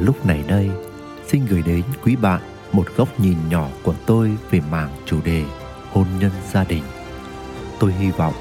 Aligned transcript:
lúc 0.00 0.26
này 0.26 0.44
đây, 0.48 0.70
xin 1.26 1.46
gửi 1.46 1.62
đến 1.62 1.82
quý 2.04 2.16
bạn 2.16 2.40
một 2.72 2.86
góc 2.96 3.20
nhìn 3.20 3.36
nhỏ 3.50 3.68
của 3.82 3.94
tôi 4.06 4.36
về 4.50 4.60
mảng 4.70 4.90
chủ 5.06 5.20
đề 5.24 5.44
hôn 5.92 6.06
nhân 6.20 6.32
gia 6.52 6.64
đình. 6.64 6.82
Tôi 7.80 7.92
hy 7.92 8.10
vọng 8.10 8.34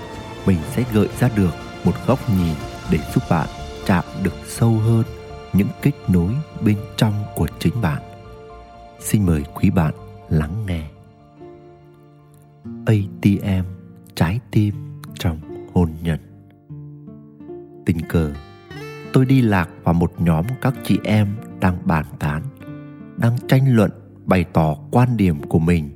mình 0.46 0.58
sẽ 0.72 0.84
gợi 0.94 1.08
ra 1.20 1.30
được 1.36 1.52
một 1.84 1.94
góc 2.08 2.20
nhìn 2.30 2.56
để 2.92 3.00
giúp 3.14 3.24
bạn 3.30 3.48
chạm 3.86 4.04
được 4.24 4.34
sâu 4.46 4.72
hơn 4.72 5.04
những 5.54 5.68
kết 5.82 5.94
nối 6.08 6.34
bên 6.62 6.78
trong 6.98 7.14
của 7.36 7.48
chính 7.60 7.82
bạn. 7.82 8.02
Xin 9.00 9.26
mời 9.26 9.44
quý 9.56 9.70
bạn 9.70 9.94
lắng 10.30 10.66
nghe. 10.68 10.84
ATM 12.86 13.66
trái 14.16 14.40
tim 14.52 14.76
trong 15.20 15.40
hôn 15.74 15.90
nhân. 16.04 16.20
Tình 17.86 17.98
cờ 18.10 18.34
tôi 19.16 19.26
đi 19.26 19.42
lạc 19.42 19.70
vào 19.84 19.94
một 19.94 20.22
nhóm 20.22 20.46
các 20.62 20.74
chị 20.84 21.00
em 21.04 21.36
đang 21.60 21.78
bàn 21.86 22.06
tán, 22.20 22.44
đang 23.18 23.38
tranh 23.48 23.76
luận 23.76 23.92
bày 24.26 24.44
tỏ 24.44 24.76
quan 24.92 25.18
điểm 25.18 25.44
của 25.44 25.60
mình 25.60 25.90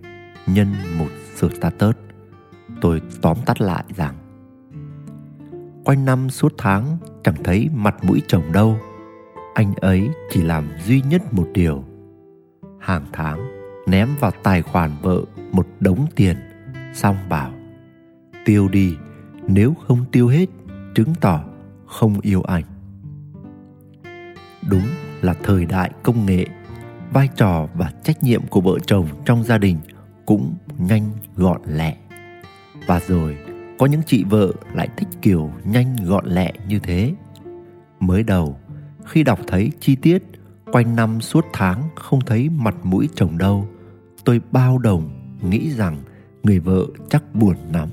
nhân 0.48 0.68
một 0.98 1.08
status. 1.38 1.96
Tôi 2.82 3.02
tóm 3.22 3.38
tắt 3.46 3.62
lại 3.62 3.84
rằng 3.96 4.16
Quanh 5.86 6.06
năm 6.06 6.30
suốt 6.30 6.54
tháng 6.58 6.98
chẳng 7.24 7.44
thấy 7.44 7.70
mặt 7.74 8.04
mũi 8.04 8.22
chồng 8.28 8.52
đâu 8.52 8.78
Anh 9.54 9.74
ấy 9.76 10.10
chỉ 10.32 10.42
làm 10.42 10.68
duy 10.86 11.02
nhất 11.02 11.34
một 11.34 11.48
điều 11.54 11.84
Hàng 12.80 13.06
tháng 13.14 13.48
ném 13.88 14.10
vào 14.20 14.32
tài 14.44 14.62
khoản 14.62 14.92
vợ 15.02 15.22
một 15.52 15.68
đống 15.80 16.06
tiền 16.16 16.38
Xong 16.94 17.16
bảo 17.30 17.52
Tiêu 18.46 18.68
đi 18.68 18.96
Nếu 19.48 19.74
không 19.88 20.06
tiêu 20.12 20.28
hết 20.28 20.50
Chứng 20.96 21.16
tỏ 21.22 21.44
không 21.86 22.20
yêu 22.22 22.42
anh 22.42 22.64
đúng 24.70 24.88
là 25.22 25.34
thời 25.34 25.66
đại 25.66 25.92
công 26.04 26.26
nghệ. 26.26 26.46
Vai 27.12 27.30
trò 27.36 27.68
và 27.74 27.92
trách 28.04 28.24
nhiệm 28.24 28.48
của 28.48 28.62
vợ 28.62 28.78
chồng 28.86 29.08
trong 29.26 29.44
gia 29.44 29.58
đình 29.58 29.78
cũng 30.26 30.56
nhanh 30.78 31.12
gọn 31.36 31.62
lẹ. 31.68 31.96
Và 32.88 33.00
rồi, 33.08 33.38
có 33.80 33.86
những 33.86 34.02
chị 34.06 34.24
vợ 34.24 34.52
lại 34.74 34.90
thích 34.98 35.08
kiểu 35.22 35.52
nhanh 35.66 35.96
gọn 36.06 36.26
lẹ 36.26 36.54
như 36.68 36.80
thế. 36.80 37.14
Mới 38.00 38.24
đầu, 38.24 38.60
khi 39.06 39.24
đọc 39.24 39.40
thấy 39.48 39.72
chi 39.80 39.96
tiết, 39.96 40.24
quanh 40.72 40.96
năm 40.96 41.22
suốt 41.22 41.46
tháng 41.54 41.84
không 41.96 42.22
thấy 42.22 42.50
mặt 42.50 42.76
mũi 42.84 43.10
chồng 43.16 43.38
đâu, 43.38 43.68
tôi 44.26 44.42
bao 44.52 44.78
đồng 44.78 45.10
nghĩ 45.42 45.70
rằng 45.70 45.98
người 46.44 46.60
vợ 46.60 46.86
chắc 47.10 47.36
buồn 47.36 47.56
lắm, 47.74 47.90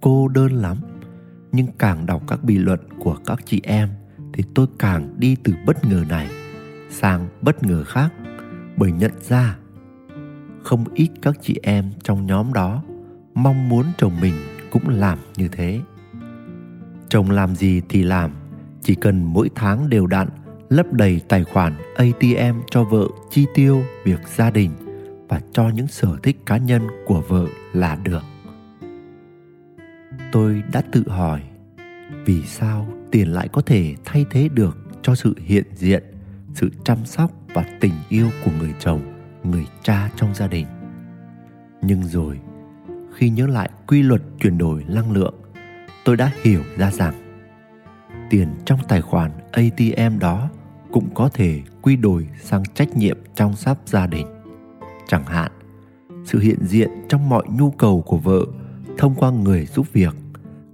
cô 0.00 0.28
đơn 0.28 0.52
lắm. 0.52 0.76
Nhưng 1.52 1.66
càng 1.78 2.06
đọc 2.06 2.22
các 2.26 2.44
bình 2.44 2.64
luận 2.64 2.80
của 2.98 3.16
các 3.26 3.40
chị 3.46 3.60
em 3.64 3.88
thì 4.40 4.46
tôi 4.54 4.66
càng 4.78 5.14
đi 5.18 5.36
từ 5.44 5.54
bất 5.66 5.84
ngờ 5.84 6.04
này 6.08 6.28
sang 6.90 7.28
bất 7.42 7.62
ngờ 7.62 7.84
khác 7.84 8.12
bởi 8.76 8.92
nhận 8.92 9.12
ra 9.20 9.56
không 10.62 10.84
ít 10.94 11.08
các 11.22 11.34
chị 11.42 11.56
em 11.62 11.90
trong 12.02 12.26
nhóm 12.26 12.52
đó 12.52 12.82
mong 13.34 13.68
muốn 13.68 13.84
chồng 13.98 14.12
mình 14.20 14.34
cũng 14.70 14.88
làm 14.88 15.18
như 15.36 15.48
thế. 15.48 15.80
Chồng 17.08 17.30
làm 17.30 17.54
gì 17.54 17.82
thì 17.88 18.02
làm, 18.02 18.30
chỉ 18.82 18.94
cần 18.94 19.24
mỗi 19.24 19.50
tháng 19.54 19.90
đều 19.90 20.06
đặn 20.06 20.28
lấp 20.68 20.92
đầy 20.92 21.20
tài 21.28 21.44
khoản 21.44 21.74
atm 21.96 22.60
cho 22.70 22.84
vợ 22.84 23.06
chi 23.30 23.46
tiêu 23.54 23.82
việc 24.04 24.20
gia 24.36 24.50
đình 24.50 24.70
và 25.28 25.40
cho 25.52 25.68
những 25.68 25.88
sở 25.88 26.16
thích 26.22 26.36
cá 26.46 26.56
nhân 26.56 26.82
của 27.06 27.22
vợ 27.28 27.46
là 27.72 27.98
được. 28.04 28.22
Tôi 30.32 30.62
đã 30.72 30.82
tự 30.92 31.08
hỏi 31.08 31.42
vì 32.30 32.42
sao 32.46 32.86
tiền 33.10 33.32
lại 33.32 33.48
có 33.48 33.62
thể 33.62 33.94
thay 34.04 34.26
thế 34.30 34.48
được 34.48 34.78
cho 35.02 35.14
sự 35.14 35.34
hiện 35.44 35.64
diện, 35.74 36.02
sự 36.54 36.70
chăm 36.84 37.04
sóc 37.04 37.30
và 37.54 37.64
tình 37.80 37.92
yêu 38.08 38.30
của 38.44 38.50
người 38.60 38.74
chồng, 38.80 39.00
người 39.44 39.66
cha 39.82 40.10
trong 40.16 40.34
gia 40.34 40.46
đình? 40.46 40.66
Nhưng 41.82 42.04
rồi, 42.04 42.40
khi 43.14 43.30
nhớ 43.30 43.46
lại 43.46 43.70
quy 43.86 44.02
luật 44.02 44.22
chuyển 44.40 44.58
đổi 44.58 44.84
năng 44.88 45.12
lượng, 45.12 45.34
tôi 46.04 46.16
đã 46.16 46.32
hiểu 46.42 46.62
ra 46.76 46.90
rằng 46.90 47.14
tiền 48.30 48.48
trong 48.64 48.78
tài 48.88 49.00
khoản 49.00 49.30
atm 49.52 50.18
đó 50.18 50.50
cũng 50.92 51.14
có 51.14 51.28
thể 51.28 51.62
quy 51.82 51.96
đổi 51.96 52.28
sang 52.40 52.62
trách 52.74 52.96
nhiệm 52.96 53.18
chăm 53.34 53.54
sóc 53.54 53.78
gia 53.86 54.06
đình. 54.06 54.26
Chẳng 55.06 55.26
hạn, 55.26 55.52
sự 56.24 56.38
hiện 56.38 56.66
diện 56.66 56.90
trong 57.08 57.28
mọi 57.28 57.44
nhu 57.48 57.70
cầu 57.70 58.02
của 58.02 58.16
vợ 58.16 58.46
thông 58.98 59.14
qua 59.14 59.30
người 59.30 59.66
giúp 59.66 59.86
việc 59.92 60.14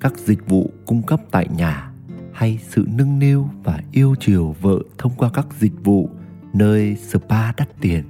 các 0.00 0.18
dịch 0.18 0.48
vụ 0.48 0.70
cung 0.86 1.02
cấp 1.02 1.20
tại 1.30 1.48
nhà 1.56 1.90
hay 2.32 2.58
sự 2.68 2.86
nâng 2.86 3.18
niu 3.18 3.48
và 3.64 3.80
yêu 3.92 4.14
chiều 4.20 4.56
vợ 4.60 4.78
thông 4.98 5.12
qua 5.16 5.30
các 5.34 5.46
dịch 5.58 5.84
vụ 5.84 6.10
nơi 6.52 6.96
spa 6.96 7.52
đắt 7.52 7.68
tiền, 7.80 8.04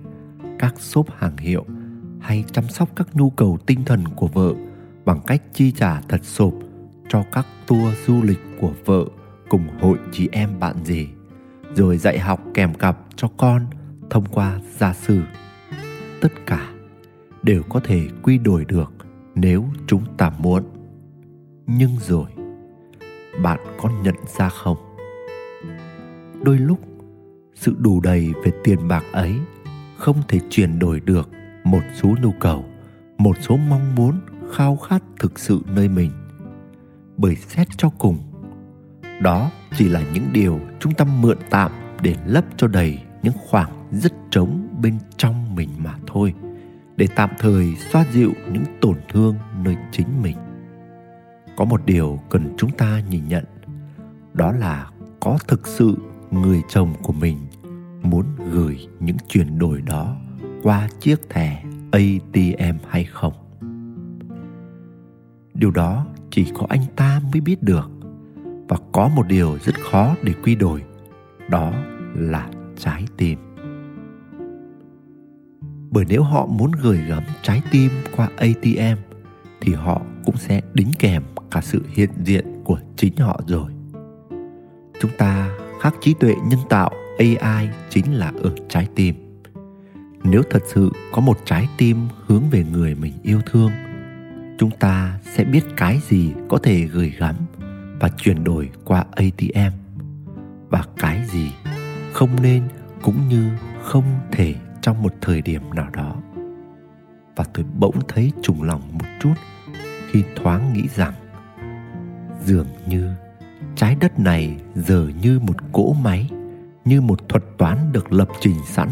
các 0.58 0.80
shop 0.80 1.06
hàng 1.16 1.36
hiệu 1.36 1.64
hay 2.20 2.44
chăm 2.52 2.68
sóc 2.68 2.88
các 2.96 3.08
nhu 3.16 3.30
cầu 3.30 3.58
tinh 3.66 3.84
thần 3.84 4.04
của 4.08 4.26
vợ 4.26 4.54
bằng 5.04 5.20
cách 5.26 5.42
chi 5.52 5.72
trả 5.72 6.00
thật 6.00 6.24
sộp 6.24 6.54
cho 7.08 7.22
các 7.32 7.46
tour 7.66 7.94
du 8.06 8.22
lịch 8.22 8.40
của 8.60 8.72
vợ 8.84 9.04
cùng 9.48 9.68
hội 9.80 9.98
chị 10.12 10.28
em 10.32 10.60
bạn 10.60 10.84
gì, 10.84 11.08
rồi 11.74 11.98
dạy 11.98 12.18
học 12.18 12.40
kèm 12.54 12.74
cặp 12.74 12.98
cho 13.16 13.28
con 13.36 13.66
thông 14.10 14.24
qua 14.26 14.60
gia 14.78 14.94
sư. 14.94 15.22
Tất 16.20 16.32
cả 16.46 16.70
đều 17.42 17.62
có 17.62 17.80
thể 17.80 18.08
quy 18.22 18.38
đổi 18.38 18.64
được 18.64 18.92
nếu 19.34 19.64
chúng 19.86 20.02
ta 20.16 20.30
muốn 20.38 20.62
nhưng 21.66 21.90
rồi, 22.00 22.26
bạn 23.42 23.60
có 23.78 23.90
nhận 24.02 24.14
ra 24.38 24.48
không? 24.48 24.76
Đôi 26.42 26.58
lúc, 26.58 26.78
sự 27.54 27.76
đủ 27.78 28.00
đầy 28.00 28.32
về 28.44 28.52
tiền 28.64 28.88
bạc 28.88 29.04
ấy 29.12 29.34
không 29.98 30.16
thể 30.28 30.40
chuyển 30.50 30.78
đổi 30.78 31.00
được 31.00 31.30
một 31.64 31.82
số 31.94 32.14
nhu 32.22 32.32
cầu, 32.40 32.64
một 33.18 33.36
số 33.40 33.56
mong 33.56 33.94
muốn 33.94 34.20
khao 34.52 34.76
khát 34.76 35.02
thực 35.20 35.38
sự 35.38 35.60
nơi 35.66 35.88
mình. 35.88 36.10
Bởi 37.16 37.36
xét 37.36 37.68
cho 37.76 37.88
cùng, 37.98 38.18
đó 39.22 39.50
chỉ 39.76 39.88
là 39.88 40.02
những 40.14 40.26
điều 40.32 40.60
chúng 40.80 40.94
ta 40.94 41.04
mượn 41.20 41.38
tạm 41.50 41.72
để 42.02 42.14
lấp 42.26 42.44
cho 42.56 42.66
đầy 42.68 42.98
những 43.22 43.34
khoảng 43.46 43.88
rất 43.92 44.12
trống 44.30 44.68
bên 44.82 44.98
trong 45.16 45.54
mình 45.54 45.68
mà 45.78 45.94
thôi, 46.06 46.34
để 46.96 47.08
tạm 47.16 47.30
thời 47.38 47.76
xoa 47.76 48.04
dịu 48.12 48.32
những 48.52 48.64
tổn 48.80 48.96
thương 49.12 49.34
nơi 49.64 49.76
chính 49.92 50.22
mình 50.22 50.36
có 51.56 51.64
một 51.64 51.80
điều 51.86 52.20
cần 52.30 52.54
chúng 52.58 52.70
ta 52.70 53.02
nhìn 53.10 53.28
nhận. 53.28 53.44
Đó 54.34 54.52
là 54.52 54.90
có 55.20 55.38
thực 55.48 55.66
sự 55.66 55.96
người 56.30 56.62
chồng 56.68 56.94
của 57.02 57.12
mình 57.12 57.38
muốn 58.02 58.24
gửi 58.52 58.88
những 59.00 59.16
chuyển 59.28 59.58
đổi 59.58 59.82
đó 59.82 60.16
qua 60.62 60.88
chiếc 61.00 61.30
thẻ 61.30 61.64
atm 61.92 62.76
hay 62.88 63.04
không? 63.04 63.32
Điều 65.54 65.70
đó 65.70 66.06
chỉ 66.30 66.52
có 66.54 66.66
anh 66.68 66.84
ta 66.96 67.20
mới 67.32 67.40
biết 67.40 67.62
được 67.62 67.90
và 68.68 68.76
có 68.92 69.08
một 69.08 69.26
điều 69.28 69.58
rất 69.64 69.74
khó 69.90 70.14
để 70.22 70.32
quy 70.42 70.54
đổi, 70.54 70.82
đó 71.50 71.72
là 72.14 72.48
trái 72.78 73.06
tim. 73.16 73.38
Bởi 75.90 76.04
nếu 76.08 76.22
họ 76.22 76.46
muốn 76.46 76.70
gửi 76.82 76.98
gắm 76.98 77.22
trái 77.42 77.62
tim 77.70 77.90
qua 78.16 78.28
atm 78.36 79.00
thì 79.60 79.72
họ 79.72 80.02
cũng 80.26 80.36
sẽ 80.36 80.60
đính 80.74 80.90
kèm 80.98 81.22
cả 81.50 81.60
sự 81.60 81.82
hiện 81.94 82.10
diện 82.24 82.62
của 82.64 82.78
chính 82.96 83.16
họ 83.16 83.40
rồi. 83.46 83.70
Chúng 85.00 85.10
ta 85.18 85.50
khác 85.80 85.94
trí 86.00 86.14
tuệ 86.14 86.34
nhân 86.50 86.60
tạo 86.68 86.90
ai 87.40 87.68
chính 87.90 88.14
là 88.14 88.32
ở 88.42 88.54
trái 88.68 88.88
tim. 88.94 89.14
Nếu 90.24 90.42
thật 90.50 90.62
sự 90.74 90.90
có 91.12 91.20
một 91.20 91.38
trái 91.44 91.68
tim 91.78 91.96
hướng 92.26 92.42
về 92.50 92.64
người 92.72 92.94
mình 92.94 93.12
yêu 93.22 93.40
thương, 93.46 93.70
chúng 94.58 94.70
ta 94.70 95.18
sẽ 95.36 95.44
biết 95.44 95.64
cái 95.76 96.00
gì 96.08 96.32
có 96.48 96.58
thể 96.58 96.80
gửi 96.80 97.12
gắm 97.18 97.34
và 98.00 98.08
chuyển 98.08 98.44
đổi 98.44 98.70
qua 98.84 99.04
atm 99.10 99.76
và 100.68 100.84
cái 100.96 101.22
gì 101.26 101.52
không 102.12 102.42
nên 102.42 102.62
cũng 103.02 103.28
như 103.28 103.50
không 103.82 104.04
thể 104.32 104.54
trong 104.82 105.02
một 105.02 105.12
thời 105.20 105.42
điểm 105.42 105.62
nào 105.74 105.88
đó. 105.92 106.16
Và 107.36 107.44
tôi 107.54 107.64
bỗng 107.78 107.96
thấy 108.08 108.32
trùng 108.42 108.62
lòng 108.62 108.82
một 108.92 109.06
chút 109.20 109.34
khi 110.10 110.24
thoáng 110.36 110.72
nghĩ 110.72 110.88
rằng, 110.94 111.14
dường 112.44 112.66
như 112.88 113.14
trái 113.74 113.96
đất 114.00 114.18
này 114.18 114.56
giờ 114.74 115.08
như 115.22 115.40
một 115.40 115.72
cỗ 115.72 115.92
máy, 115.92 116.30
như 116.84 117.00
một 117.00 117.28
thuật 117.28 117.44
toán 117.58 117.92
được 117.92 118.12
lập 118.12 118.28
trình 118.40 118.56
sẵn, 118.66 118.88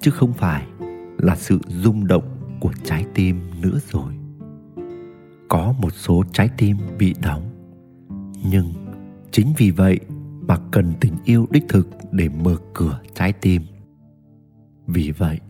chứ 0.00 0.10
không 0.10 0.32
phải 0.32 0.66
là 1.18 1.36
sự 1.36 1.60
rung 1.68 2.06
động 2.06 2.56
của 2.60 2.72
trái 2.84 3.06
tim 3.14 3.40
nữa 3.60 3.78
rồi. 3.90 4.14
Có 5.48 5.74
một 5.78 5.90
số 5.92 6.24
trái 6.32 6.48
tim 6.56 6.76
bị 6.98 7.14
đóng, 7.22 7.50
nhưng 8.50 8.72
chính 9.30 9.52
vì 9.56 9.70
vậy 9.70 10.00
mà 10.40 10.58
cần 10.70 10.92
tình 11.00 11.14
yêu 11.24 11.46
đích 11.50 11.64
thực 11.68 11.88
để 12.12 12.28
mở 12.28 12.56
cửa 12.74 13.00
trái 13.14 13.32
tim. 13.32 13.62
Vì 14.86 15.10
vậy, 15.10 15.40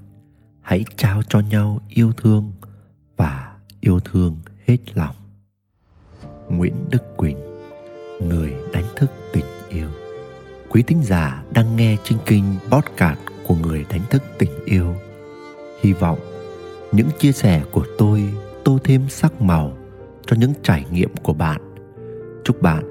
hãy 0.60 0.84
trao 0.96 1.22
cho 1.28 1.40
nhau 1.40 1.78
yêu 1.88 2.12
thương 2.12 2.52
và 3.16 3.56
yêu 3.80 4.00
thương 4.00 4.36
hết 4.66 4.78
lòng. 4.94 5.14
Nguyễn 6.48 6.74
đức 6.90 7.16
quỳnh, 7.16 7.38
người 8.20 8.52
đánh 8.72 8.84
thức 8.96 9.10
tình 9.32 9.44
yêu. 9.68 9.88
Quý 10.68 10.82
tín 10.86 10.98
giả 11.02 11.44
đang 11.50 11.76
nghe 11.76 11.96
trên 12.04 12.18
kênh 12.26 12.44
podcast 12.70 13.18
của 13.46 13.54
người 13.54 13.84
đánh 13.90 14.02
thức 14.10 14.22
tình 14.38 14.50
yêu. 14.64 14.94
Hy 15.82 15.92
vọng 15.92 16.18
những 16.92 17.08
chia 17.18 17.32
sẻ 17.32 17.62
của 17.72 17.86
tôi 17.98 18.34
tô 18.64 18.78
thêm 18.84 19.08
sắc 19.08 19.42
màu 19.42 19.76
cho 20.26 20.36
những 20.36 20.52
trải 20.62 20.84
nghiệm 20.90 21.16
của 21.22 21.32
bạn. 21.32 21.74
Chúc 22.44 22.62
bạn 22.62 22.84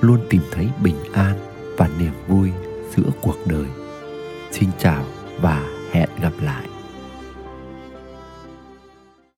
luôn 0.00 0.20
tìm 0.30 0.42
thấy 0.52 0.68
bình 0.82 0.96
an 1.12 1.38
và 1.76 1.90
niềm 1.98 2.12
vui 2.28 2.50
giữa 2.96 3.10
cuộc 3.22 3.36
đời. 3.46 3.66
Xin 4.50 4.68
chào 4.78 5.04
và 5.40 5.66
hẹn 5.92 6.08
gặp 6.22 6.32
lại. 6.40 6.66